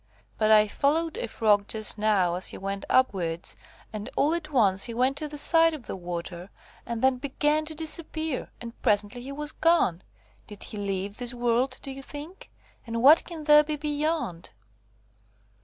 But 0.39 0.49
I 0.49 0.67
followed 0.67 1.15
a 1.17 1.27
Frog 1.27 1.67
just 1.67 1.99
now 1.99 2.33
as 2.33 2.47
he 2.47 2.57
went 2.57 2.85
upwards, 2.89 3.55
and 3.93 4.09
all 4.15 4.33
at 4.33 4.49
once 4.51 4.85
he 4.85 4.95
went 4.95 5.15
to 5.17 5.27
the 5.27 5.37
side 5.37 5.75
of 5.75 5.85
the 5.85 5.95
water, 5.95 6.49
and 6.87 7.03
then 7.03 7.17
began 7.17 7.65
to 7.65 7.75
disappear, 7.75 8.49
and 8.59 8.81
presently 8.81 9.21
he 9.21 9.31
was 9.31 9.51
gone. 9.51 10.01
Did 10.47 10.63
he 10.63 10.77
leave 10.77 11.17
this 11.17 11.35
world, 11.35 11.77
do 11.83 11.91
you 11.91 12.01
think? 12.01 12.49
And 12.87 13.03
what 13.03 13.23
can 13.25 13.43
there 13.43 13.63
be 13.63 13.75
beyond?" 13.75 14.49